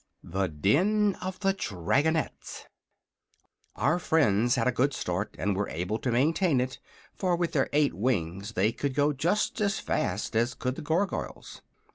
THE 0.23 0.47
DEN 0.47 1.13
OF 1.21 1.39
THE 1.41 1.53
DRAGONETTES 1.53 2.65
Our 3.75 3.99
friends 3.99 4.55
had 4.55 4.67
a 4.67 4.71
good 4.71 4.95
start 4.95 5.35
and 5.37 5.55
were 5.55 5.69
able 5.69 5.99
to 5.99 6.11
maintain 6.11 6.59
it, 6.59 6.79
for 7.13 7.35
with 7.35 7.51
their 7.53 7.69
eight 7.71 7.93
wings 7.93 8.53
they 8.53 8.71
could 8.71 8.95
go 8.95 9.13
just 9.13 9.61
as 9.61 9.77
fast 9.77 10.35
as 10.35 10.55
could 10.55 10.73
the 10.73 10.81
Gargoyles. 10.81 11.61